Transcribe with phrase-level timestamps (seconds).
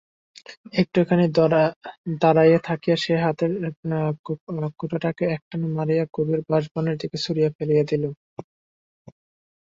[0.81, 1.25] একটুখানি
[2.21, 3.51] দাঁড়াইয়া থাকিয়া সে হাতের
[4.79, 8.03] কোেটাটাকে একটান মারিয়া গভীর বাঁশবনের দিকে ছুড়িয়া ফেলিয়া দিল।